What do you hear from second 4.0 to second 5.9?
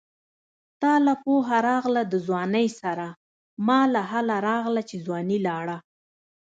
هله راغله چې ځواني لاړه